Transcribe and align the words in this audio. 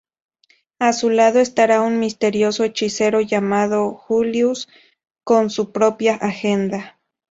A 0.79 0.93
su 0.93 1.11
lado 1.11 1.37
estará 1.39 1.81
un 1.81 1.99
misterioso 1.99 2.63
hechicero 2.63 3.21
llamado 3.21 3.93
Julius, 3.93 4.67
con 5.23 5.51
su 5.51 5.71
propia 5.71 6.15
agenda. 6.15 6.99